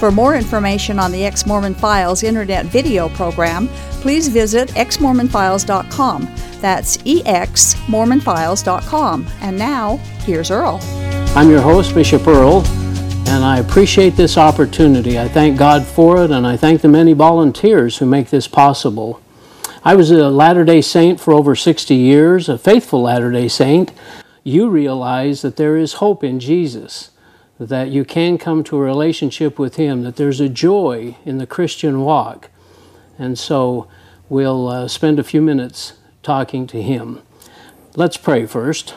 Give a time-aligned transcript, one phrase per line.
[0.00, 3.68] For more information on the Ex Mormon Files internet video program,
[4.00, 6.34] please visit exmormonfiles.com.
[6.62, 9.26] That's exmormonfiles.com.
[9.42, 10.80] And now, here's Earl.
[11.36, 12.62] I'm your host, Bishop Earl,
[13.28, 15.18] and I appreciate this opportunity.
[15.18, 19.20] I thank God for it, and I thank the many volunteers who make this possible.
[19.84, 23.92] I was a Latter day Saint for over 60 years, a faithful Latter day Saint.
[24.44, 27.10] You realize that there is hope in Jesus,
[27.66, 31.46] that you can come to a relationship with Him, that there's a joy in the
[31.46, 32.48] Christian walk.
[33.18, 33.86] And so
[34.30, 37.20] we'll uh, spend a few minutes talking to Him.
[37.94, 38.94] Let's pray first.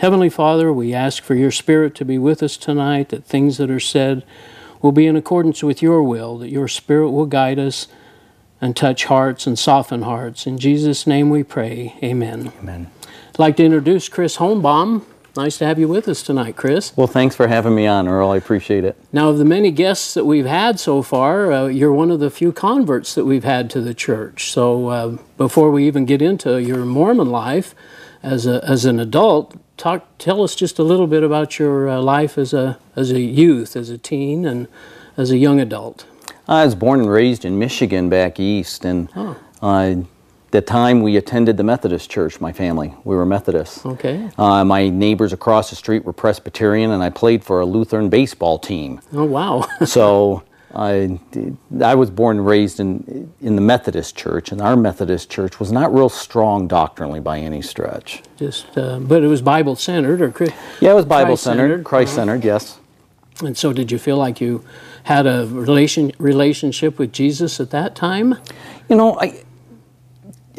[0.00, 3.70] Heavenly Father, we ask for your Spirit to be with us tonight, that things that
[3.70, 4.24] are said
[4.82, 7.86] will be in accordance with your will, that your Spirit will guide us
[8.60, 10.48] and touch hearts and soften hearts.
[10.48, 11.94] In Jesus' name we pray.
[12.02, 12.52] Amen.
[12.58, 12.90] Amen.
[13.28, 15.04] I'd like to introduce Chris Hohnbaum.
[15.36, 16.96] Nice to have you with us tonight, Chris.
[16.96, 18.30] Well, thanks for having me on, Earl.
[18.30, 18.96] I appreciate it.
[19.12, 22.30] Now, of the many guests that we've had so far, uh, you're one of the
[22.30, 24.52] few converts that we've had to the church.
[24.52, 27.74] So, uh, before we even get into your Mormon life
[28.22, 32.00] as, a, as an adult, talk, tell us just a little bit about your uh,
[32.00, 34.68] life as a, as a youth, as a teen, and
[35.16, 36.06] as a young adult.
[36.46, 39.36] I was born and raised in Michigan back east, and Oh.
[39.60, 39.96] uh,
[40.54, 42.94] the time we attended the Methodist church, my family.
[43.02, 43.84] We were Methodists.
[43.84, 44.30] Okay.
[44.38, 48.60] Uh, my neighbors across the street were Presbyterian, and I played for a Lutheran baseball
[48.60, 49.00] team.
[49.12, 49.66] Oh, wow.
[49.84, 51.18] so I,
[51.82, 55.72] I was born and raised in, in the Methodist church, and our Methodist church was
[55.72, 58.22] not real strong doctrinally by any stretch.
[58.36, 62.14] just, uh, but it was Bible centered or Chri- Yeah, it was Bible centered, Christ
[62.14, 62.78] centered, yes.
[63.40, 64.64] And so, did you feel like you
[65.02, 68.36] had a relation relationship with Jesus at that time?
[68.88, 69.43] You know, I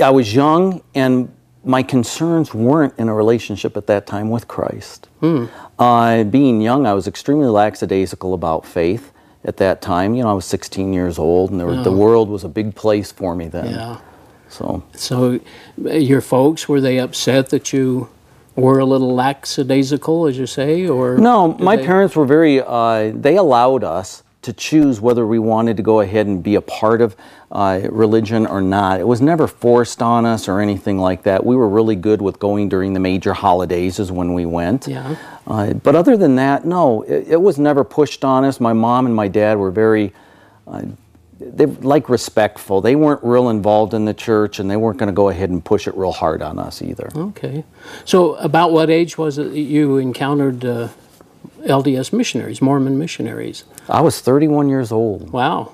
[0.02, 1.32] I was young and
[1.64, 5.10] my concerns weren't in a relationship at that time with Christ.
[5.80, 9.12] Uh, being young, I was extremely lackadaisical about faith
[9.44, 10.14] at that time.
[10.14, 12.76] You know, I was 16 years old, and there was, the world was a big
[12.76, 13.72] place for me then.
[13.72, 14.00] Yeah.
[14.50, 15.40] So, So,
[15.84, 18.10] uh, your folks were they upset that you
[18.56, 22.62] were a little lackadaisical, as you say, or no, my they- parents were very.
[22.62, 26.62] Uh, they allowed us to choose whether we wanted to go ahead and be a
[26.62, 27.16] part of
[27.52, 29.00] uh, religion or not.
[29.00, 31.44] It was never forced on us or anything like that.
[31.44, 34.88] We were really good with going during the major holidays, is when we went.
[34.88, 35.16] Yeah.
[35.48, 38.60] Uh, but other than that, no, it, it was never pushed on us.
[38.60, 40.14] My mom and my dad were very,
[40.68, 40.84] uh,
[41.40, 42.82] they like respectful.
[42.82, 45.66] They weren't real involved in the church, and they weren't going to go ahead and
[45.66, 47.10] push it real hard on us either.
[47.16, 47.64] Okay.
[48.06, 50.90] So, about what age was it that you encountered uh,
[51.64, 53.64] LDS missionaries, Mormon missionaries?
[53.90, 55.32] I was 31 years old.
[55.32, 55.74] Wow.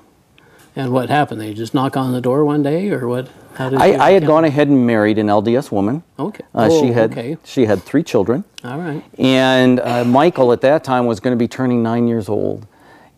[0.74, 1.40] And what happened?
[1.40, 3.28] They just knock on the door one day, or what?
[3.54, 6.02] How did I, I had gone ahead and married an LDS woman.
[6.18, 6.42] Okay.
[6.54, 7.36] Uh, oh, she had Okay.
[7.44, 8.44] she had three children.
[8.64, 9.04] All right.
[9.18, 12.66] And uh, Michael at that time was going to be turning nine years old.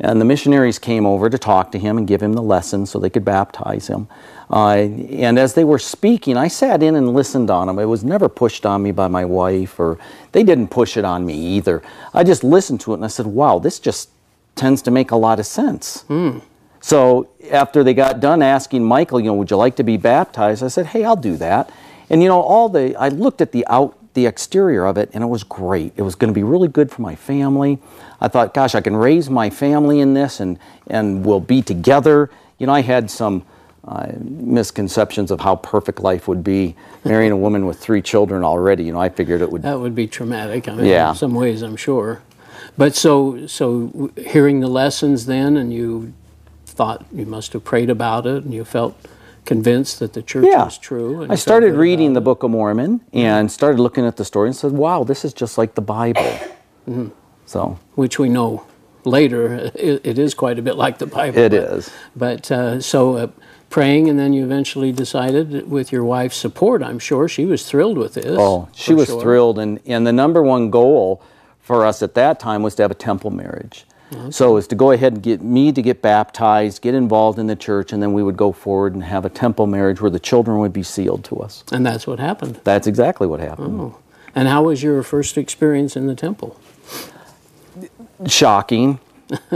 [0.01, 2.99] And the missionaries came over to talk to him and give him the lesson so
[2.99, 4.09] they could baptize him.
[4.51, 7.79] Uh, and as they were speaking, I sat in and listened on them.
[7.79, 9.99] It was never pushed on me by my wife, or
[10.33, 11.83] they didn't push it on me either.
[12.13, 14.11] I just listened to it and I said, wow, this just
[14.55, 16.05] tends to make a lot of sense.
[16.81, 20.63] So after they got done asking Michael, you know, would you like to be baptized?
[20.63, 21.73] I said, hey, I'll do that.
[22.11, 25.25] And you know, all the I looked at the out the exterior of it and
[25.25, 25.93] it was great.
[25.97, 27.79] It was going to be really good for my family.
[28.21, 32.31] I thought, gosh, I can raise my family in this and and we'll be together.
[32.59, 33.45] You know, I had some
[33.87, 36.75] uh, misconceptions of how perfect life would be
[37.05, 38.85] marrying a woman with three children already.
[38.85, 40.69] You know, I figured it would That would be traumatic.
[40.69, 41.11] I mean, Yeah.
[41.11, 42.23] in some ways, I'm sure.
[42.77, 46.13] But so, so hearing the lessons then, and you
[46.67, 48.97] thought you must have prayed about it, and you felt
[49.45, 50.65] convinced that the church yeah.
[50.65, 51.23] was true.
[51.23, 54.57] And I started reading the Book of Mormon and started looking at the story and
[54.57, 56.23] said, wow, this is just like the Bible.
[56.89, 57.09] Mm-hmm.
[57.47, 58.65] So which we know
[59.05, 61.39] later it, it is quite a bit like the Bible.
[61.39, 61.91] It but, is.
[62.17, 63.27] But uh, so uh,
[63.71, 67.99] praying, and then you eventually decided, with your wife's support, I'm sure she was thrilled
[67.99, 68.37] with this.
[68.39, 69.21] Oh, she was sure.
[69.21, 71.23] thrilled, and, and the number one goal
[71.61, 73.85] for us at that time was to have a temple marriage.
[74.31, 77.49] So it was to go ahead and get me to get baptized, get involved in
[77.49, 80.21] the church, and then we would go forward and have a temple marriage where the
[80.21, 81.65] children would be sealed to us.
[81.73, 82.61] And that's what happened.
[82.63, 83.81] That's exactly what happened.
[83.81, 83.99] Oh.
[84.33, 86.57] And how was your first experience in the temple?
[88.27, 89.01] Shocking.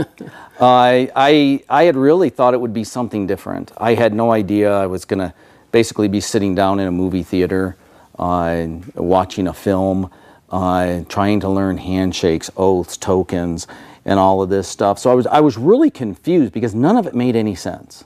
[0.59, 3.71] I, I, I had really thought it would be something different.
[3.77, 5.33] I had no idea I was going to
[5.71, 7.77] basically be sitting down in a movie theater
[8.17, 10.11] uh, watching a film,
[10.49, 13.67] uh, trying to learn handshakes, oaths, tokens,
[14.05, 14.99] and all of this stuff.
[14.99, 18.03] So I was I was really confused because none of it made any sense.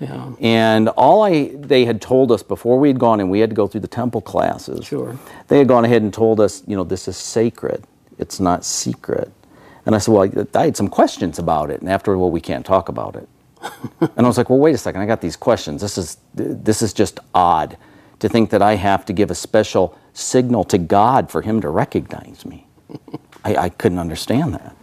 [0.00, 0.32] Yeah.
[0.40, 3.56] And all I they had told us before we had gone in, we had to
[3.56, 4.84] go through the temple classes.
[4.84, 5.18] Sure.
[5.48, 7.84] They had gone ahead and told us, you know, this is sacred.
[8.18, 9.32] It's not secret.
[9.88, 11.80] And I said, well, I, I had some questions about it.
[11.80, 13.26] And after, well, we can't talk about it.
[14.02, 15.00] and I was like, well, wait a second.
[15.00, 15.80] I got these questions.
[15.80, 17.78] This is this is just odd
[18.18, 21.70] to think that I have to give a special signal to God for Him to
[21.70, 22.66] recognize me.
[23.44, 24.76] I, I couldn't understand that.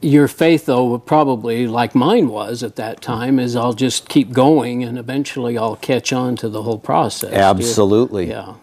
[0.00, 4.82] Your faith, though, probably like mine was at that time, is I'll just keep going
[4.82, 7.32] and eventually I'll catch on to the whole process.
[7.32, 8.30] Absolutely.
[8.30, 8.54] Yeah.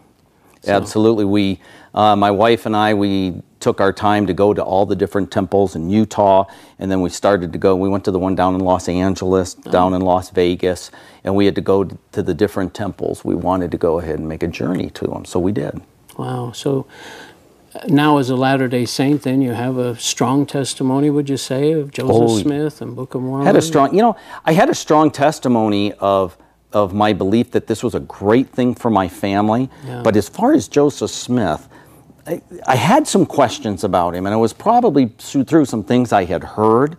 [0.67, 1.23] Absolutely.
[1.23, 1.61] We,
[1.93, 5.31] uh, my wife and I, we took our time to go to all the different
[5.31, 6.45] temples in Utah,
[6.79, 7.75] and then we started to go.
[7.75, 10.91] We went to the one down in Los Angeles, down in Las Vegas,
[11.23, 13.25] and we had to go to the different temples.
[13.25, 15.81] We wanted to go ahead and make a journey to them, so we did.
[16.17, 16.51] Wow.
[16.53, 16.85] So
[17.75, 21.37] uh, now, as a Latter day Saint, then you have a strong testimony, would you
[21.37, 23.45] say, of Joseph Oh, Smith and Book of Mormon?
[23.45, 24.15] had a strong you know
[24.45, 26.35] i had a strong testimony of
[26.73, 30.01] of my belief that this was a great thing for my family Yeah.
[30.03, 31.68] but as far as joseph smith
[32.29, 36.25] I, I had some questions about him and it was probably through, some things i
[36.25, 36.97] had heard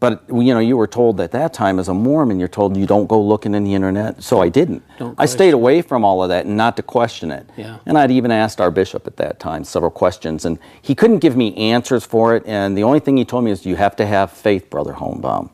[0.00, 2.86] but you know you were told at that time as a mormon you're told you
[2.86, 4.82] don't go looking in the internet so i didn't
[5.16, 7.78] i stayed away from all of that and not to question it Yeah.
[7.86, 11.36] and i'd even asked our bishop at that time several questions and he couldn't give
[11.36, 14.06] me answers for it and the only thing he told me is you have to
[14.06, 15.50] have faith brother Hohnbaum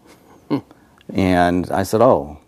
[0.49, 0.59] hmm.
[1.13, 2.39] and I said, Oh.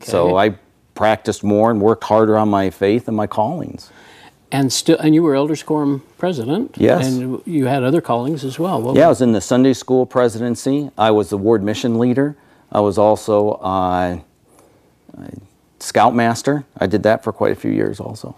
[0.00, 0.56] So I
[0.94, 3.90] practiced more and worked harder on my faith and my callings.
[4.54, 6.76] And still, and you were Elders Quorum president.
[6.78, 7.06] Yes.
[7.06, 8.82] And you had other callings as well.
[8.82, 10.90] What Yeah, I was in the Sunday school presidency.
[10.98, 12.36] I was the ward mission leader.
[12.70, 14.18] I was also uh,
[15.16, 15.24] uh,
[15.80, 16.64] scoutmaster.
[16.78, 18.36] I did that for quite a few years also.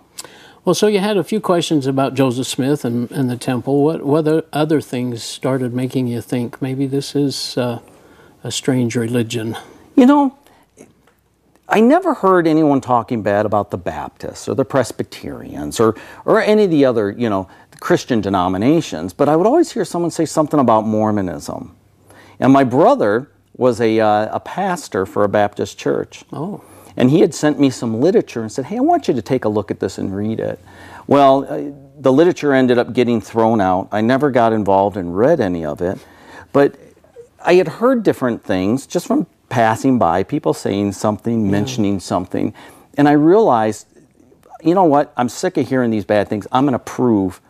[0.65, 3.83] Well, so you had a few questions about Joseph Smith and, and the temple.
[3.85, 7.81] What what other- other things started making you think maybe this is uh,
[8.45, 9.57] a strange religion?
[9.97, 10.39] You know,
[11.69, 16.65] I never heard anyone talking bad about the Baptists or the Presbyterians or, or any
[16.65, 17.49] of the other, you know,
[17.81, 21.75] Christian denominations, but I would always hear someone say something about Mormonism.
[22.39, 26.25] And my brother was a, uh, a pastor for a Baptist church.
[26.33, 26.63] Oh,
[26.97, 29.45] And he had sent me some literature and said, Hey, I want you to take
[29.45, 30.59] a look at this and read it.
[31.07, 33.89] Well, uh, the literature ended up getting thrown out.
[33.93, 35.99] I never got involved and read any of it.
[36.53, 36.77] But
[37.45, 42.53] I had heard different things just from passing by, people saying something, mentioning something.
[42.99, 43.87] And I realized,
[44.65, 45.13] you know what?
[45.17, 46.45] I'm sick of hearing these bad things.
[46.51, 47.41] I'm going to prove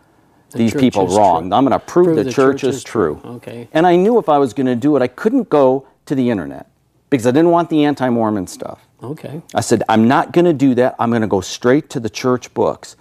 [0.53, 1.49] these people wrong.
[1.49, 1.57] true.
[1.57, 3.21] I'm going to prove, Prove the, the church, church is, is true.
[3.23, 3.31] true.
[3.37, 3.69] Okay.
[3.73, 6.29] And I knew if I was going to do it, I couldn't go to the
[6.29, 6.67] internet
[7.09, 8.81] because I didn't want the anti Mormon stuff.
[9.03, 9.41] okay.
[9.55, 10.97] I said, I'm not going to do that.
[10.99, 12.97] I'm going to go straight to the church books.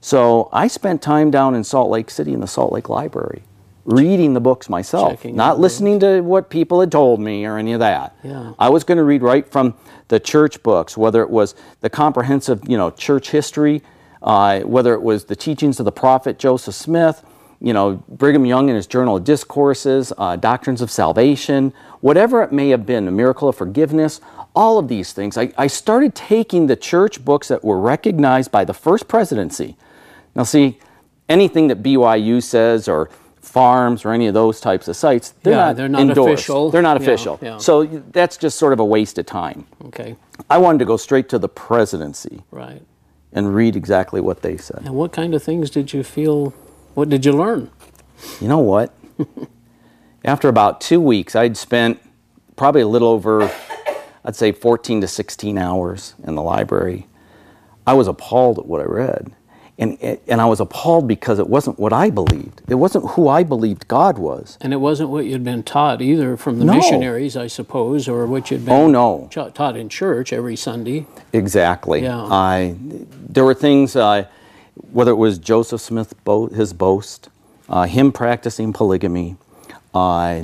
[0.00, 3.42] So I spent time down in Salt Lake City in the Salt Lake Library
[3.86, 7.72] reading the books myself, Checking not listening to what people had told me or any
[7.72, 8.16] of that.
[8.22, 8.52] Yeah.
[8.58, 9.74] I was going to read right from
[10.08, 13.82] the church books, whether it was the comprehensive, you know, church history,
[14.22, 17.24] uh, whether it was the teachings of the prophet Joseph Smith,
[17.60, 22.52] you know, Brigham Young in his Journal of Discourses, uh, Doctrines of Salvation, whatever it
[22.52, 24.20] may have been, the Miracle of Forgiveness,
[24.54, 25.38] all of these things.
[25.38, 29.76] I, I started taking the church books that were recognized by the first presidency.
[30.34, 30.78] Now, see,
[31.28, 33.10] anything that BYU says or
[33.60, 36.34] FARMS or any of those types of sites, they're Yeah, not they're not endorsed.
[36.44, 36.70] official.
[36.70, 37.38] They're not Yeah, official.
[37.40, 37.56] yeah.
[37.56, 39.64] So that's just sort of a waste of time.
[39.86, 40.16] Okay.
[40.50, 42.82] I wanted to go straight to the presidency Right.
[43.32, 44.82] and read exactly what they said.
[44.84, 46.52] And what kind of things did you feel?
[46.92, 47.70] What did you learn?
[48.42, 48.92] You know what?
[50.24, 51.98] After about two weeks, I'd spent
[52.56, 53.50] probably a little over,
[54.22, 57.06] I'd say 14 to 16 hours in the library.
[57.86, 59.32] I was appalled at what I read.
[59.78, 62.62] And, and I was appalled because it wasn't what I believed.
[62.66, 64.56] It wasn't who I believed God was.
[64.62, 66.74] And it wasn't what you'd been taught either from the No.
[66.76, 69.28] missionaries, I suppose, or what you'd been Oh, no.
[69.30, 71.06] cha- taught in church every Sunday.
[71.34, 72.02] Exactly.
[72.04, 72.22] Yeah.
[72.24, 74.24] I, there were things, uh,
[74.92, 77.28] whether it was Joseph Smith, bo- his boast,
[77.68, 79.36] uh, him practicing polygamy,
[79.94, 80.40] uh,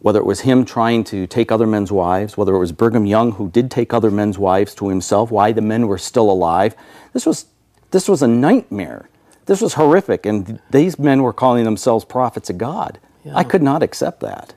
[0.00, 3.30] whether it was him trying to take other men's wives, whether it was Brigham Young
[3.32, 6.74] who did take other men's wives to himself, why the men were still alive.
[7.12, 7.44] This was,
[7.92, 9.08] this was a nightmare.
[9.46, 12.98] This was horrific, and these men were calling themselves prophets of God.
[13.24, 13.36] Yeah.
[13.36, 14.54] I could not accept that.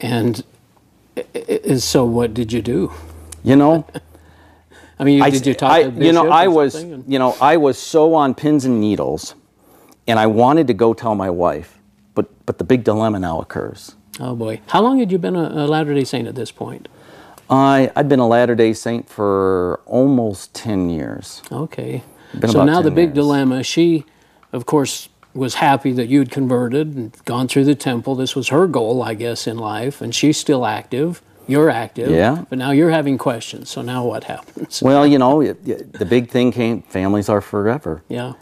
[0.00, 0.42] And
[1.16, 2.92] i- so, what did you do?
[3.44, 3.86] You know,
[4.98, 6.74] I mean, I, did you talk I- to you know, I was.
[6.74, 9.34] And- you know, I was so on pins and needles,
[10.06, 11.78] and I wanted to go tell my wife,
[12.14, 13.94] but but the big dilemma now occurs.
[14.20, 16.88] Oh boy, how long had you been a, a Latter Day Saint at this point?
[17.48, 21.42] I, I'd been a Latter day Saint for almost 10 years.
[21.50, 22.02] Okay.
[22.38, 23.14] Been so now the big years.
[23.14, 23.62] dilemma.
[23.62, 24.04] She,
[24.52, 28.14] of course, was happy that you'd converted and gone through the temple.
[28.14, 31.22] This was her goal, I guess, in life, and she's still active.
[31.46, 32.10] You're active.
[32.10, 32.44] Yeah.
[32.48, 33.70] But now you're having questions.
[33.70, 34.82] So now what happens?
[34.82, 38.02] Well, you know, it, it- the big thing came families are forever.
[38.08, 38.32] Yeah.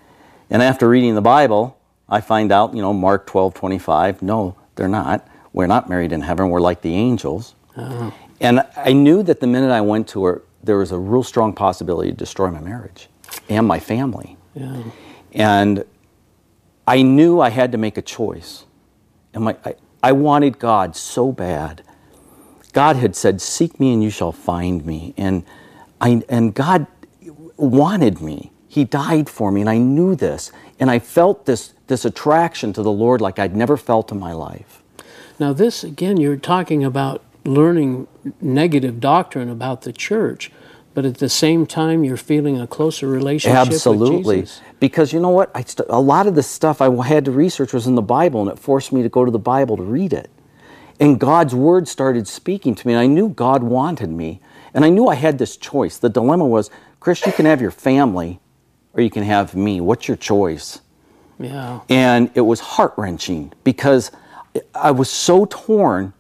[0.49, 1.77] And after reading the Bible,
[2.09, 5.27] I find out, you know, Mark 12, 25, no, they're not.
[5.53, 6.49] We're not married in heaven.
[6.49, 7.55] We're like the angels.
[7.77, 8.11] Uh-huh.
[8.45, 11.55] And I knew that the minute I went to her, there was a real strong
[11.55, 13.09] possibility to destroy my marriage
[13.49, 14.37] and my family.
[14.55, 14.83] Yeah.
[15.33, 15.85] And
[16.87, 18.67] I knew I had to make a choice.
[19.33, 21.83] And my, I, I wanted God so bad.
[22.75, 25.15] God had said, Seek me and you shall find me.
[25.17, 25.45] And,
[25.99, 26.87] I, and God
[27.57, 28.53] wanted me.
[28.69, 30.53] He died for me, and I knew this.
[30.79, 34.33] And I felt this, this attraction to the Lord like I'd never felt in my
[34.33, 34.83] life.
[35.39, 38.07] Now, this again, you're talking about learning
[38.41, 40.51] negative doctrine about the church,
[40.95, 44.39] but at the same time, you're feeling a closer relationship Absolutely.
[44.39, 44.61] with Jesus.
[44.81, 45.51] Because you know what?
[45.55, 48.43] I st- a lot of the stuff I had to research was in the Bible,
[48.43, 50.31] and it forced me to go to the Bible to read it.
[51.01, 54.41] And God's word started speaking to me, and I knew God wanted me.
[54.73, 55.99] And I knew I had this choice.
[55.99, 56.71] The dilemma was
[57.01, 58.41] Chris, you can have your family,
[58.95, 59.81] or you can have me.
[59.81, 60.81] What's your choice?
[61.39, 61.81] Yeah.
[61.89, 64.11] And it was heart wrenching because
[64.75, 66.13] I was so torn,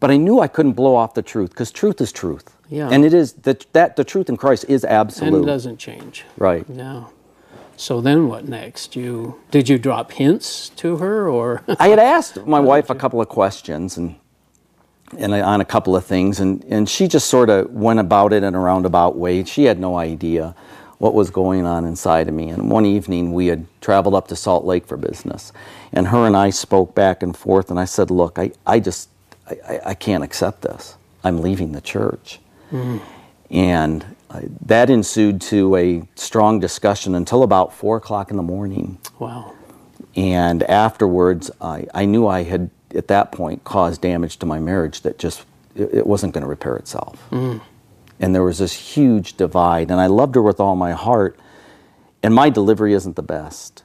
[0.00, 2.56] but I knew I couldn't blow off the truth because truth is truth.
[2.68, 2.88] Yeah.
[2.90, 5.42] And it is that, that the truth in Christ is And absolute.
[5.42, 6.24] it doesn't change.
[6.36, 6.68] Right.
[6.68, 7.10] No.
[7.76, 8.96] So then what next?
[8.96, 13.20] You did you drop hints to her or I had asked my wife a couple
[13.20, 14.16] of questions and
[15.16, 18.32] and I, on a couple of things, and, and she just sort of went about
[18.32, 19.44] it in a roundabout way.
[19.44, 20.54] She had no idea
[20.98, 22.48] what was going on inside of me.
[22.48, 25.52] And one evening we had traveled up to Salt Lake for business,
[25.92, 27.70] and her and I spoke back and forth.
[27.70, 29.08] And I said, "Look, I, I just
[29.48, 30.96] I, I- I can't accept this.
[31.24, 32.40] I'm leaving the church."
[33.50, 38.98] And uh, that ensued to a strong discussion until about four o'clock in the morning.
[39.18, 39.52] wow.
[40.16, 45.02] And afterwards, I, I knew I had, at that point, caused damage to my marriage
[45.02, 47.22] that just, it, it wasn't going to repair itself.
[47.30, 49.90] And there was this huge divide.
[49.90, 51.38] And I loved her with all my heart.
[52.22, 53.84] And my delivery isn't the best.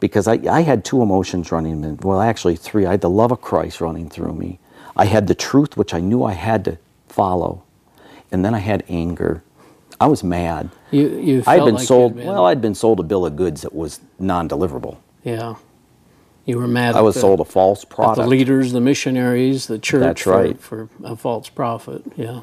[0.00, 2.86] Because I, I had two emotions running in, well, actually three.
[2.86, 4.58] I had the love of Christ running through me.
[4.96, 6.78] I had the truth, which I knew I had to
[7.08, 7.62] follow.
[8.32, 9.42] And then I had anger.
[10.00, 10.70] I was mad.
[10.90, 13.36] You you I had been like sold, you'd well, I'd been sold a bill of
[13.36, 14.96] goods that was non deliverable.
[15.22, 15.56] yeah.
[16.46, 16.96] You were mad.
[16.96, 18.16] I was the, sold a false product.
[18.18, 20.58] the leaders, the missionaries, the church That's for, right.
[20.58, 22.02] for a false prophet.
[22.16, 22.40] Yeah.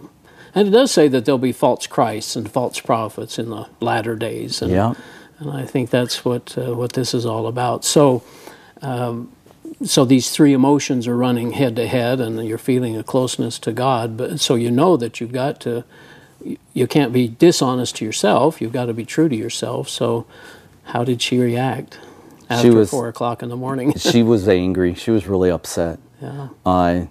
[0.55, 4.15] And it does say that there'll be false Christs and false prophets in the latter
[4.15, 4.61] days.
[4.61, 4.93] And, Yeah.
[5.39, 7.86] And I think that's what uh, what this is all about.
[7.86, 8.24] So,
[8.82, 9.32] um,
[9.84, 13.72] so these three emotions are running head to head, and you're feeling a closeness to
[13.72, 14.17] God.
[14.17, 15.84] But so you know that you've got to,
[16.74, 18.62] you- can't be dishonest to yourself.
[18.62, 19.89] You've got to be true to yourself.
[19.89, 20.25] So,
[20.86, 22.00] how did she react
[22.50, 23.94] after was- four o'clock in the morning?
[23.98, 24.96] she was angry.
[24.96, 26.00] She was really upset.
[26.22, 26.50] yeah.
[26.65, 27.06] Uh,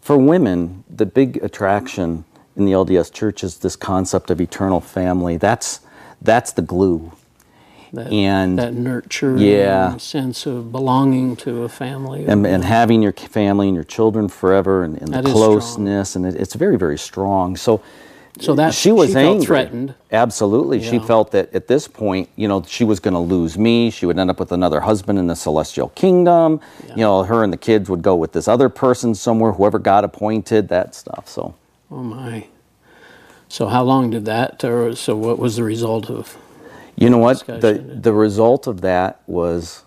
[0.00, 2.24] for women, the big attraction
[2.56, 5.36] in the LDS church is this concept of eternal family.
[5.36, 5.80] That's
[6.20, 7.12] that's the glue.
[7.92, 9.96] That, And- that nurture Yeah.
[9.96, 12.24] sense of belonging to a family.
[12.26, 16.36] And, and having your family and your children forever and, and the closeness and it,
[16.36, 17.56] it's very very strong.
[17.56, 17.80] So
[18.38, 19.44] so that she was felt angry.
[19.46, 19.94] threatened.
[20.12, 20.80] Absolutely.
[20.82, 23.90] She felt that at this point, you know, she was going to lose me.
[23.90, 26.60] She would end up with another husband in the celestial kingdom.
[26.90, 30.04] You know, her and the kids would go with this other person somewhere, whoever got
[30.04, 31.28] appointed, that stuff.
[31.28, 31.54] So,
[31.90, 32.46] Oh my.
[33.48, 36.38] So how long did that, or so what was the result of?
[37.00, 37.46] You know what?
[37.46, 39.82] The the result of that was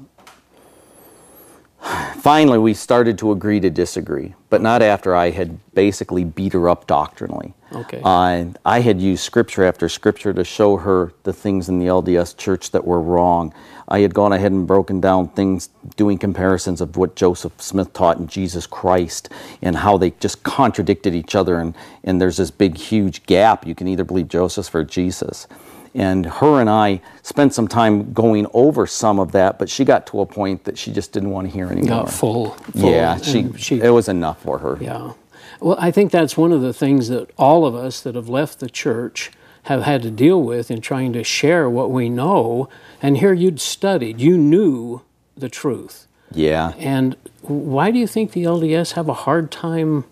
[2.17, 6.69] finally we started to agree to disagree, but not after I had basically beat her
[6.69, 7.53] up doctrinally.
[7.73, 8.01] Okay.
[8.03, 12.37] Uh, I had used scripture after scripture to show her the things in the LDS
[12.37, 13.53] church that were wrong.
[13.87, 18.17] I had gone ahead and broken down things, doing comparisons of what Joseph Smith taught
[18.17, 19.29] and Jesus Christ
[19.61, 21.59] and how they just contradicted each other.
[21.59, 23.67] And, and there's this big, huge gap.
[23.67, 25.47] You can either believe Joseph or Jesus.
[25.95, 30.07] And her and I spent some time going over some of that, but she got
[30.07, 32.03] to a point that she just didn't want to hear anymore.
[32.03, 32.49] Got full.
[32.51, 34.77] full Yeah, she, she it was enough for her.
[34.81, 35.13] Yeah.
[35.59, 38.59] Well, I think that's one of the things that all of us that have left
[38.59, 39.31] the church
[39.63, 42.69] have had to deal with in trying to share what we know.
[43.01, 45.01] And here you'd studied, you knew
[45.37, 46.07] the truth.
[46.31, 46.73] Yeah.
[46.77, 50.05] And why do you think the LDS have a hard time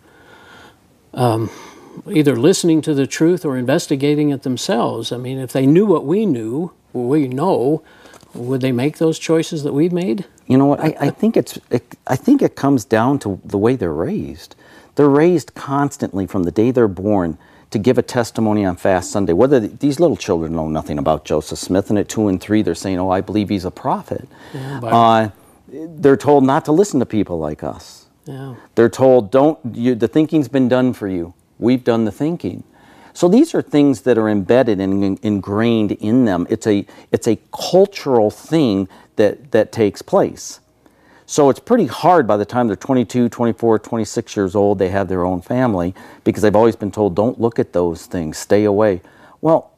[1.14, 1.50] um,
[2.10, 5.12] either listening to the truth or investigating it themselves?
[5.12, 7.84] I mean, if they knew what we knew, we know,
[8.34, 10.26] would they make those choices that we've made?
[10.48, 10.80] You know what?
[10.80, 11.60] I, I think it's.
[11.70, 14.56] It, I think it comes down to the way they're raised.
[14.96, 17.38] They're raised constantly from the day they're born
[17.72, 19.32] to give a testimony on Fast Sunday.
[19.34, 22.62] Whether th- these little children know nothing about Joseph Smith, and at two and three,
[22.62, 25.30] they're saying, "Oh, I believe he's a prophet." uh,
[25.70, 28.08] they're told not to listen to people like us.
[28.26, 28.56] Yeah.
[28.76, 31.34] They're told, "Don't." You, the thinking's been done for you.
[31.62, 32.66] We've done the thinking.
[33.14, 36.48] So these are things that are embedded and ingrained in them.
[36.50, 40.60] It's a it's a cultural thing that that takes place.
[41.26, 45.08] So it's pretty hard by the time they're 22, 24, 26 years old, they have
[45.08, 49.02] their own family because they've always been told, don't look at those things, stay away.
[49.40, 49.72] Well,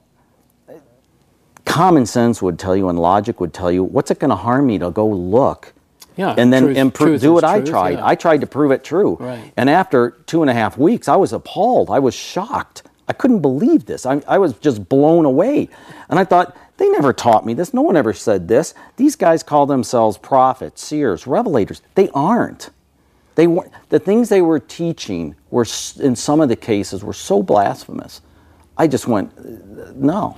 [1.63, 4.65] common sense would tell you and logic would tell you, what's it going to harm
[4.65, 5.72] me to go look?
[6.15, 7.97] Yeah, And then truth- and pro- truth do what I truth, tried.
[7.97, 8.05] yeah.
[8.07, 9.17] I tried to prove it true.
[9.19, 9.51] Right.
[9.57, 11.89] And after two and a half weeks, I was appalled.
[11.89, 12.83] I was shocked.
[13.07, 14.05] I couldn't believe this.
[14.05, 15.69] I, I was just blown away.
[16.09, 17.73] And I thought, they never taught me this.
[17.73, 18.73] No one ever said this.
[18.97, 21.81] These guys call themselves prophets, seers, revelators.
[21.95, 22.69] They aren't.
[23.35, 23.71] They weren't.
[23.89, 25.65] The things they were teaching were,
[25.99, 28.21] in some of the cases, were so blasphemous.
[28.77, 30.37] I just went, uh, no.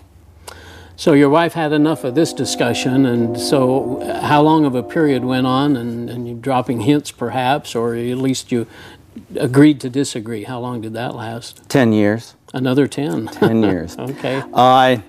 [0.97, 5.25] So your wife had enough of this discussion, and so how long of a period
[5.25, 8.65] went on, and, and you dropping hints perhaps, or at least you
[9.35, 10.43] agreed to disagree.
[10.43, 11.67] How long did that last?
[11.69, 12.35] 10 years.
[12.53, 13.27] Another 10.
[13.27, 13.97] 10 years.
[13.99, 14.41] okay.
[14.53, 15.03] I,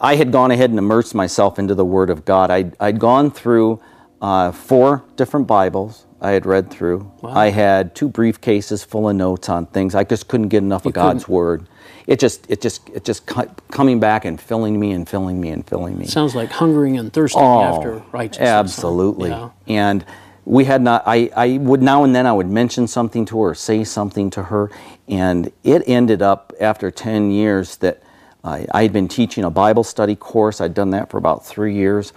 [0.00, 2.50] I had gone ahead and immersed myself into the Word of God.
[2.50, 3.80] I'd, I'd gone through
[4.20, 7.10] uh, four different Bibles I had read through.
[7.24, 9.94] I had two briefcases full of notes on things.
[9.94, 11.66] I just couldn't get enough of God's Word.
[12.06, 15.66] It just, it just, it just coming back and filling me and filling me and
[15.66, 16.06] filling me.
[16.06, 18.48] Sounds like hungering and thirsting oh, after righteousness.
[18.48, 19.30] Oh, Absolutely.
[19.30, 19.50] Yeah.
[19.68, 20.04] And
[20.44, 23.54] we had not, I, I would now and then I would mention something to her,
[23.54, 24.70] say something to her,
[25.06, 28.02] and it ended up after 10 years that
[28.42, 30.60] I, I had been teaching a Bible study course.
[30.60, 32.12] I'd done that for about three years.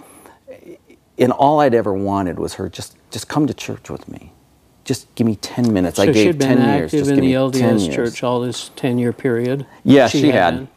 [1.18, 4.32] And all I'd ever wanted was her just, just come to church with me.
[4.86, 5.98] Just give me 10 minutes.
[5.98, 6.84] I So gave she'd been 10 years.
[6.84, 7.94] active Just in give the me 10 LDS years.
[7.94, 9.66] church all this 10 year period.
[9.84, 10.56] Yeah, she had.
[10.56, 10.68] been.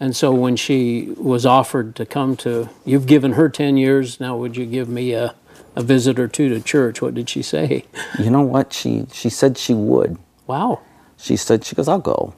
[0.00, 4.36] And so when she was offered to come to, you've given her 10 years, now
[4.36, 5.34] would you give me a,
[5.76, 7.02] a visit or two to church?
[7.02, 7.84] What did she say?
[8.18, 8.72] You know what?
[8.72, 10.18] She, she said she would.
[10.46, 10.80] Wow.
[11.16, 12.34] she said she goes i'll go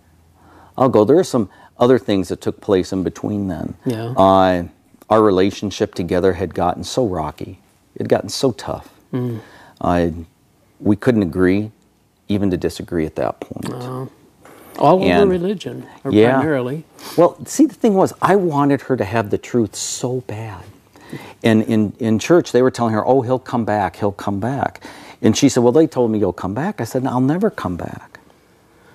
[0.76, 4.12] i'll go there are some other things that took place in between then Yeah.
[4.16, 4.64] uh,
[5.08, 7.58] our relationship together had gotten so rocky
[7.94, 9.38] it had gotten so tough Hmm.
[9.80, 10.10] uh,
[10.80, 11.70] we couldn't agree
[12.28, 14.10] even to disagree at that point oh.
[14.78, 16.34] All over religion, Yeah.
[16.34, 16.84] primarily.
[17.16, 20.64] well see the thing was i wanted her to have the truth so bad
[21.44, 24.82] and in, in church they were telling her oh he'll come back he'll come back
[25.22, 27.76] and she said well they told me you'll come back i said i'll never come
[27.76, 28.20] back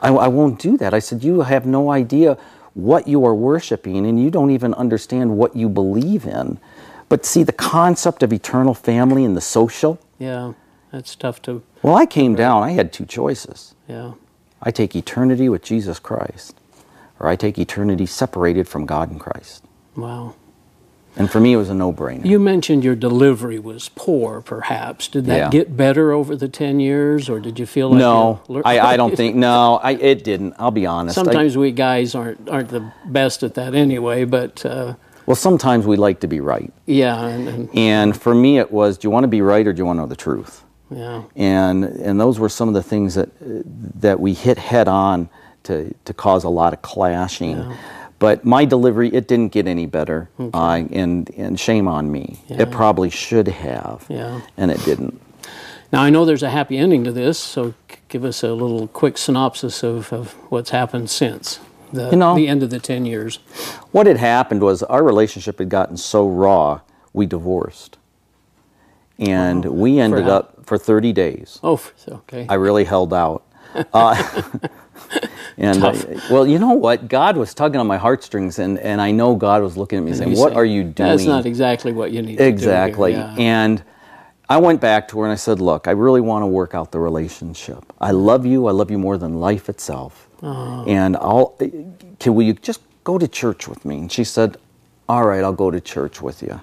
[0.02, 0.94] I, I won't do that.
[0.94, 2.38] I said, You have no idea
[2.76, 6.60] what you are worshiping, and you don't even understand what you believe in.
[7.10, 10.54] But see, the concept of eternal family and the social, Yeah,
[10.92, 13.76] that's tough to, well, I came down, I had two choices.
[13.88, 14.14] yeah.
[14.62, 16.54] I take eternity with Jesus Christ,
[17.18, 19.64] or I take eternity separated from God and Christ.
[19.96, 20.36] Wow.
[21.16, 22.26] And for me, it was a no brainer.
[22.26, 25.08] You mentioned your delivery was poor, perhaps.
[25.08, 25.50] Did that Yeah.
[25.50, 29.16] get better over the 10 years, or did you feel like no, I, I don't
[29.22, 30.56] think, no, I, it didn't.
[30.60, 31.18] I'll be honest.
[31.18, 35.86] I- Sometimes we guys aren't aren't the best at that anyway, but uh, well, sometimes
[35.88, 36.72] we like to be right.
[36.86, 39.72] yeah, and, and And for me, it was do you want to be right or
[39.72, 40.64] do you want to know the truth?
[40.92, 43.30] Yeah, and and those were some of the things that
[44.02, 45.30] that we hit head on
[45.64, 47.74] to to cause a lot of clashing.
[48.20, 52.42] But my delivery, it didn't get any better, uh, and and shame on me.
[52.48, 52.64] Yeah.
[52.64, 54.42] It probably should have, Yeah.
[54.58, 55.22] and it didn't.
[55.94, 57.74] Now I know there's a happy ending to this, so
[58.10, 61.60] give us a little quick synopsis of, of what's happened since
[61.94, 63.40] the You know- the end of the 10 years.
[63.92, 66.82] What had happened was our relationship had gotten so raw,
[67.14, 67.98] we divorced,
[69.18, 71.60] and we ended up for thirty days.
[71.64, 72.46] Oh, okay.
[72.48, 73.44] I really held out.
[73.94, 74.16] Uh,
[75.58, 75.94] and uh,
[76.32, 77.08] well, you know what?
[77.08, 80.12] God was tugging on my heartstrings, and, and I know God was looking at me
[80.14, 83.12] saying, "What say, are you doing?" That's not exactly what you need to exactly.
[83.14, 83.20] do.
[83.20, 83.36] Yeah.
[83.38, 83.84] And
[84.50, 86.92] I went back to her and I said, "Look, I really want to work out
[86.92, 87.84] the relationship.
[88.02, 88.66] I love you.
[88.66, 90.28] I love you more than life itself.
[90.42, 90.84] Oh.
[90.88, 91.56] And I'll
[92.20, 94.58] can will you just go to church with me?" And she said,
[95.08, 96.60] "All right, I'll go to church with you."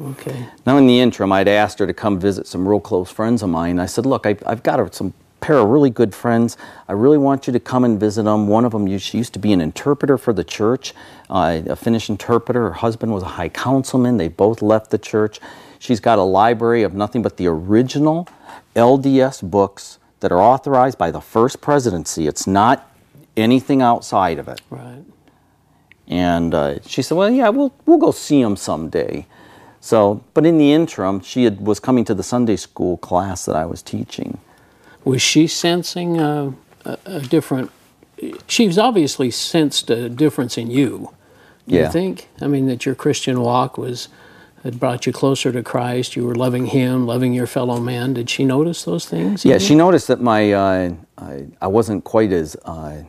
[0.00, 0.48] Okay.
[0.64, 3.50] Now, in the interim, I'd asked her to come visit some real close friends of
[3.50, 3.80] mine.
[3.80, 6.56] I said, Look, I've, I've got some pair of really good friends.
[6.88, 8.48] I really want you to come and visit them.
[8.48, 10.94] One of them, used- she used to be an interpreter for the church,
[11.30, 12.60] uh, a Finnish interpreter.
[12.60, 14.16] Her husband was a high councilman.
[14.16, 15.40] They both left the church.
[15.78, 18.28] She's got a library of nothing but the original
[18.74, 22.26] LDS books that are authorized by the first presidency.
[22.26, 22.90] It's not
[23.36, 24.60] anything outside of it.
[24.70, 25.04] Right.
[26.08, 29.26] And uh, she said, "Well, yeah, we'll we'll go see them someday."
[29.80, 33.56] So, but in the interim, she had, was coming to the Sunday school class that
[33.56, 34.38] I was teaching.
[35.04, 36.52] Was she sensing uh,
[36.84, 37.70] a, a different.
[38.46, 41.10] She's obviously sensed a difference in you.
[41.68, 41.86] Do Yeah.
[41.86, 42.28] you think?
[42.40, 44.08] I mean, that your Christian walk was
[44.64, 46.16] had brought you closer to Christ.
[46.16, 48.14] You were loving Him, loving your fellow man.
[48.14, 49.44] Did she notice those things?
[49.44, 53.02] in Yeah, she noticed that my uh, I, I wasn't quite as uh,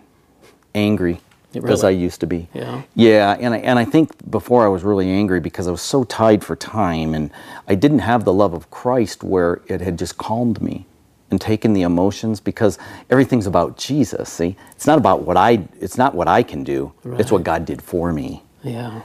[0.75, 2.47] angry Yeah, as I used to be.
[2.53, 2.83] Yeah.
[2.95, 6.03] Yeah, and I, and I think before I was really angry because I was so
[6.03, 7.31] tied for time and
[7.67, 10.85] I didn't have the love of Christ where it had just calmed me
[11.31, 12.77] and taken the emotions because
[13.09, 14.29] everything's about Jesus.
[14.29, 16.93] See, it's not about what I it's not what I can do.
[17.03, 18.43] It's what God did for me.
[18.63, 19.01] Yeah,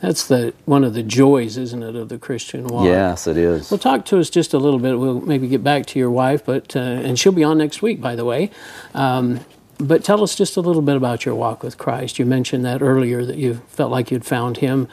[0.00, 2.84] that's the one of the joys, isn't it, of the Christian walk?
[2.84, 3.70] Yes, it is.
[3.70, 4.98] Well, talk to us just a little bit.
[4.98, 8.00] We'll maybe get back to your wife, but uh, and she'll be on next week,
[8.00, 8.50] by the way.
[8.94, 9.40] Um,
[9.78, 12.18] but tell us just a little bit about your walk with Christ.
[12.18, 14.88] You mentioned that earlier that you felt like you'd found Him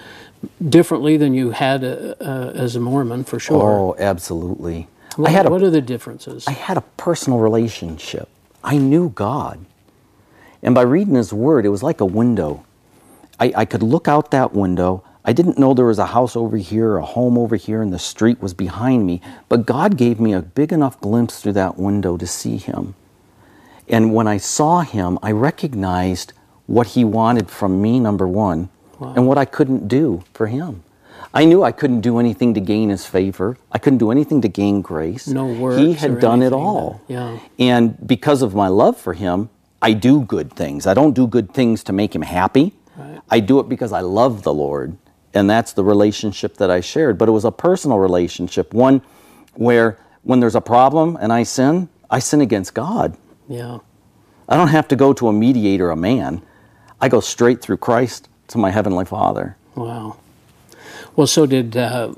[0.68, 3.62] differently than you had uh, uh, as a Mormon, for sure.
[3.62, 4.88] Oh, absolutely.
[5.16, 6.48] what, I had a what are the differences?
[6.48, 8.28] I had a personal relationship.
[8.64, 9.66] I knew God.
[10.62, 12.66] And by reading His Word, it was like a window.
[13.40, 15.04] I, I could look out that window.
[15.26, 18.00] I didn't know there was a house over here, a home over here, and the
[18.00, 19.22] street was behind me.
[19.48, 22.96] But God gave me a big enough glimpse through that window to see Him.
[23.88, 26.34] And when I saw Him, I recognized
[26.68, 28.70] what He wanted from me, number one,
[29.00, 30.84] and what I couldn't do for Him.
[31.34, 33.58] I knew I couldn't do anything to gain His favor.
[33.72, 35.28] I couldn't do anything to gain grace.
[35.28, 37.02] No He had done it all.
[37.08, 37.40] yeah.
[37.60, 39.50] And because of my love for him,
[39.82, 40.88] I do good things.
[40.88, 42.74] I don't do good things to make him happy.
[42.96, 43.20] Right.
[43.30, 44.96] I do it because I love the Lord.
[45.34, 47.18] And that's the relationship that I shared.
[47.18, 49.02] But it was a personal relationship, one
[49.56, 53.18] where when there's a problem and I sin, I sin against God.
[53.54, 53.80] Yeah,
[54.50, 56.42] I don't have to go to a mediator, a man.
[57.00, 59.56] I go straight through Christ to my Heavenly Father.
[59.76, 60.18] wow.
[61.16, 62.14] Well, so did uh,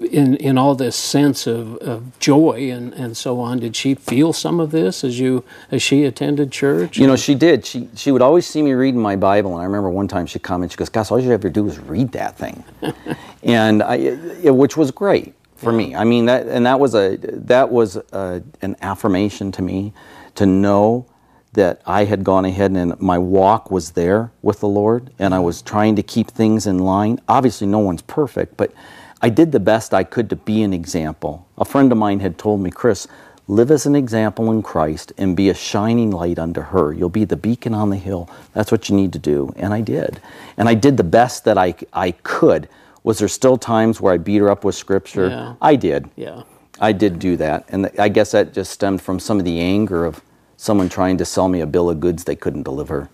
[0.00, 3.58] in in all this sense of, of joy and, and so on.
[3.58, 6.98] Did she feel some of this as you as she attended church?
[6.98, 7.66] You know, she did.
[7.66, 10.38] She she would always see me reading my Bible, and I remember one time she
[10.38, 12.62] commented, she goes, "Gus, all you have to do is read that thing,"
[13.42, 15.94] and I, it, which was great for me.
[15.94, 19.92] I mean that, and that was a that was a, an affirmation to me
[20.36, 21.06] to know
[21.52, 25.40] that I had gone ahead and my walk was there with the Lord, and I
[25.40, 27.20] was trying to keep things in line.
[27.28, 28.72] Obviously, no one's perfect, but
[29.20, 31.48] I did the best I could to be an example.
[31.58, 33.08] A friend of mine had told me, Chris,
[33.48, 36.92] live as an example in Christ and be a shining light unto her.
[36.92, 38.30] You'll be the beacon on the hill.
[38.52, 39.52] That's what you need to do.
[39.56, 40.20] And I did.
[40.56, 42.68] And I did the best that I, I could.
[43.08, 45.30] Was there still times where I beat her up with scripture?
[45.30, 45.54] Yeah.
[45.62, 46.10] I did.
[46.14, 46.42] yeah,
[46.78, 47.64] I did do that.
[47.70, 50.20] And th- I guess that just stemmed from some of the anger of
[50.58, 53.08] someone trying to sell me a bill of goods they couldn't deliver.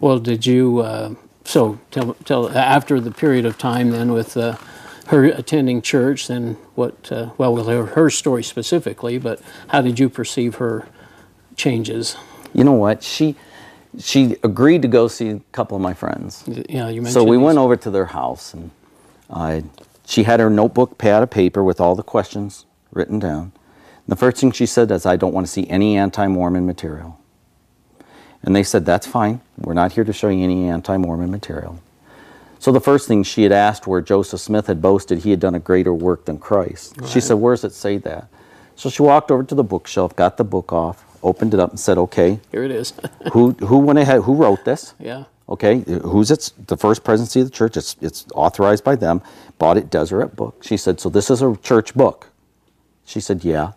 [0.00, 0.78] Well, did you?
[0.78, 4.56] Uh, so tell tell after the period of time then with uh,
[5.08, 7.12] her attending church, then what?
[7.12, 10.88] Uh, well, we'll hear her story specifically, but how did you perceive her
[11.54, 12.16] changes?
[12.54, 13.02] You know what?
[13.02, 13.36] She
[13.98, 16.44] she agreed to go see a couple of my friends.
[16.46, 17.12] Yeah, you mentioned.
[17.12, 18.70] So we these- went over to their house, and
[19.30, 19.64] I,
[20.06, 23.52] she had her notebook, pad of paper with all the questions written down.
[24.08, 27.18] The first thing she said is, "I don't want to see any anti-Mormon material."
[28.42, 29.40] And they said, "That's fine.
[29.58, 31.80] We're not here to show you any anti-Mormon material."
[32.58, 35.54] So the first thing she had asked, where Joseph Smith had boasted he had done
[35.54, 38.28] a greater work than Christ, she said, "Where does it say that?"
[38.76, 41.80] So she walked over to the bookshelf, got the book off, opened it up, and
[41.80, 42.92] said, "Okay, Here it is.
[43.32, 44.22] who who went ahead?
[44.22, 45.24] Who wrote this?" yeah.
[45.48, 47.76] Okay, who's its the first presidency of the church?
[47.76, 49.22] It's it's authorized by them.
[49.58, 50.62] Bought it Deseret book.
[50.64, 52.28] She said, so this is a church book.
[53.04, 53.72] She said, yeah.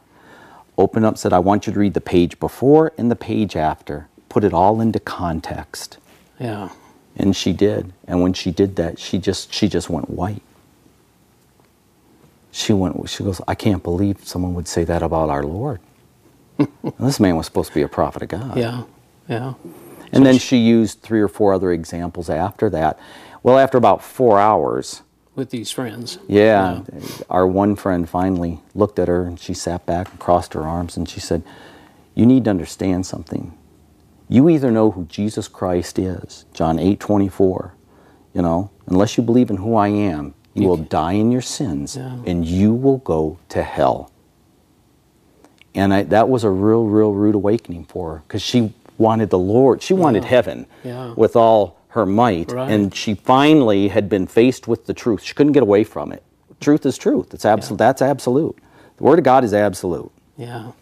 [0.77, 4.08] Opened up, said, I want you to read the page before and the page after.
[4.29, 5.97] Put it all into context.
[6.39, 6.69] Yeah.
[7.15, 7.93] And she did.
[8.08, 10.41] And when she did that, she just she just went white.
[12.51, 13.10] She went.
[13.10, 13.41] She goes.
[13.47, 15.79] I can't believe someone would say that about our Lord.
[16.99, 18.58] This man was supposed to be a prophet of God.
[18.58, 18.84] Yeah.
[19.29, 19.53] Yeah.
[20.12, 23.00] And then she used three or four other examples after that.
[23.43, 25.02] Well, after about four hours,
[25.36, 26.17] With these friends.
[26.28, 26.82] yeah,
[27.30, 30.98] our one friend finally looked at her and she sat back and crossed her arms
[30.98, 31.43] and she said,
[32.15, 33.54] You need to understand something.
[34.28, 37.74] You either know who Jesus Christ is, John 8 24,
[38.34, 41.95] you know, unless you believe in who I am, you will die in your sins
[41.95, 42.17] Yeah.
[42.26, 44.12] and you will go to hell.
[45.76, 49.40] And I, that was a real, real rude awakening for her because she wanted the
[49.40, 51.14] Lord, she wanted heaven Yeah.
[51.16, 52.52] with all her might.
[52.52, 52.70] Right.
[52.72, 55.24] And she finally had been faced with the truth.
[55.24, 56.22] She couldn't get away from it.
[56.60, 57.34] Truth is truth.
[57.34, 57.78] It's absolute.
[57.78, 58.58] That's absolute.
[58.98, 60.12] The Word of God is absolute.
[60.38, 60.74] Yeah.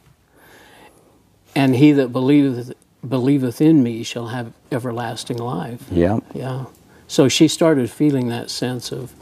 [1.56, 2.74] And he that believeth
[3.08, 5.84] believeth in me shall have everlasting life.
[5.92, 6.20] Yeah.
[6.34, 6.66] Yeah.
[7.08, 9.14] So she started feeling that sense of,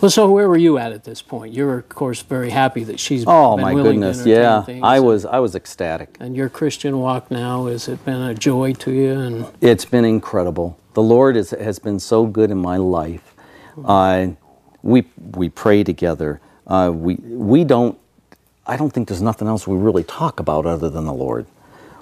[0.00, 1.54] Well, so where were you at at this point?
[1.54, 4.64] You're of course very happy that she's Oh my goodness, yeah.
[4.82, 6.16] I was I was ecstatic.
[6.20, 9.12] And your Christian walk now has it been a joy to you?
[9.12, 10.78] And It's been incredible.
[10.94, 13.34] The Lord is, has been so good in my life.
[13.84, 14.28] Uh,
[14.82, 16.40] we we pray together.
[16.66, 17.98] Uh, we we don't.
[18.66, 21.46] I don't think there's nothing else we really talk about other than the Lord.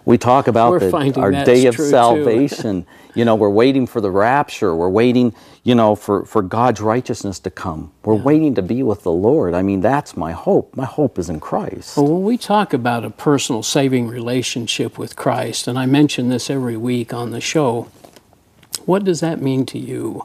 [0.04, 2.86] We talk about the, our day of salvation.
[3.14, 4.74] you know, we're waiting for the rapture.
[4.74, 7.92] We're waiting, you know, for, for God's righteousness to come.
[8.04, 9.54] We're waiting to be with the Lord.
[9.54, 10.76] I mean, that's my hope.
[10.76, 11.96] My hope is in Christ.
[11.96, 16.50] Well, when we talk about a personal saving relationship with Christ, and I mention this
[16.50, 17.88] every week on the show,
[18.86, 20.24] what does that mean to you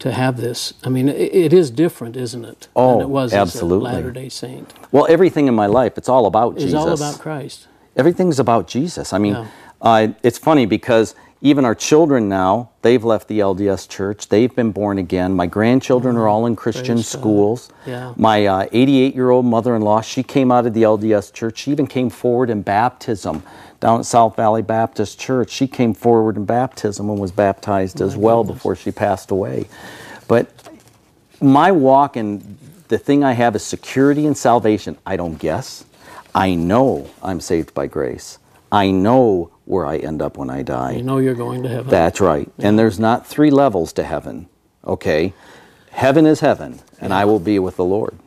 [0.00, 0.74] to have this?
[0.82, 2.68] I mean, it, it is different, isn't it?
[2.74, 3.92] Oh, than it oh, was absolutely.
[3.92, 4.72] Latter day Saint.
[4.90, 6.74] Well, everything in my life, it's all about It's Jesus.
[6.74, 7.68] It's all about Christ.
[7.96, 9.12] Everything's about Jesus.
[9.12, 9.46] I mean, Yeah.
[9.80, 14.28] uh, it's funny because even our children now, they've left the LDS church.
[14.28, 15.34] They've been born again.
[15.34, 17.20] My grandchildren are all in Christian Praise God.
[17.20, 17.68] schools.
[17.86, 18.12] Yeah.
[18.16, 21.58] My 88 year old mother in law, she came out of the LDS church.
[21.58, 23.42] She even came forward in baptism
[23.80, 25.50] down at South Valley Baptist Church.
[25.50, 29.66] She came forward in baptism and was baptized as well before she passed away.
[30.26, 30.48] But
[31.40, 32.56] my walk and
[32.88, 34.96] the thing I have is security and salvation.
[35.04, 35.84] I don't guess.
[36.36, 38.38] I know I'm saved by grace.
[38.70, 40.92] I know where I end up when I die.
[40.92, 41.90] You know you're going to heaven.
[41.90, 42.50] That's right.
[42.58, 44.48] And there's not three levels to heaven.
[44.86, 45.32] Okay?
[45.90, 48.18] Heaven is heaven, and I will be with the Lord.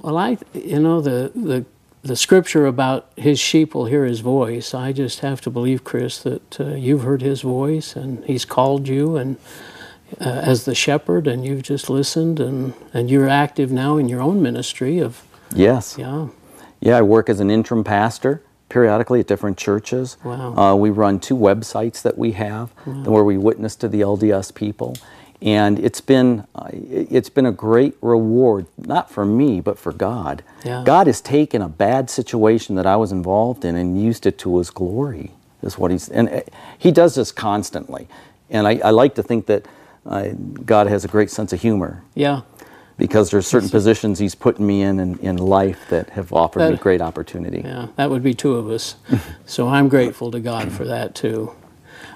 [0.00, 1.64] Well, I, you know, the, the,
[2.02, 6.18] the scripture about his sheep will hear his voice, I just have to believe, Chris,
[6.24, 9.36] that uh, you've heard his voice and he's called you and
[10.20, 14.20] uh, as the shepherd and you've just listened and, and you're active now in your
[14.20, 15.22] own ministry of,
[15.54, 15.96] Yes.
[15.98, 16.28] yeah,
[16.82, 20.16] Yeah, I work as an interim pastor periodically at different churches.
[20.24, 20.56] Wow.
[20.56, 24.96] Uh, we run two websites that we have where we witness to the LDS people.
[25.40, 30.42] And it's been, uh, it's been a great reward, not for me, but for God.
[30.64, 30.82] Yeah.
[30.84, 34.58] God has taken a bad situation that I was involved in and used it to
[34.58, 35.32] His glory.
[35.62, 36.40] Is what He's, and uh,
[36.78, 38.08] He does this constantly.
[38.50, 39.66] And I, I like to think that
[40.06, 40.30] uh,
[40.64, 42.40] God has a great sense of humor yeah.
[43.02, 46.70] Because there's certain positions He's putting me in, in in life that have offered me
[46.70, 47.62] That- great opportunity.
[47.64, 48.94] Yeah, that would be two of us.
[49.46, 51.52] so I'm grateful to God for that too.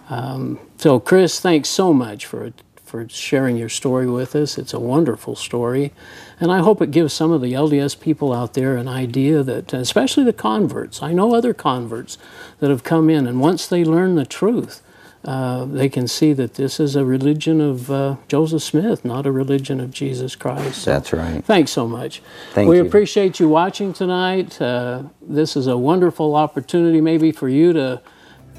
[0.09, 2.53] Um, so, Chris, thanks so much for
[2.85, 4.57] for sharing your story with us.
[4.57, 5.93] It's a wonderful story,
[6.39, 9.73] and I hope it gives some of the LDS people out there an idea that,
[9.75, 11.03] especially the converts.
[11.03, 12.17] I know other converts
[12.61, 14.83] that have come in, and once they learn the truth.
[15.27, 19.33] Uh, they can see that this is a religion of uh, Joseph Smith, not a
[19.33, 20.83] religion of Jesus Christ.
[20.83, 21.45] So That's right.
[21.45, 22.23] Thanks so much.
[22.53, 22.87] Thank we you.
[22.87, 24.61] appreciate you watching tonight.
[24.63, 28.01] Uh, this is a wonderful opportunity, maybe for you to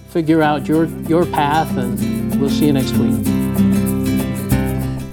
[0.10, 3.37] figure out your your path, and we'll see you next week.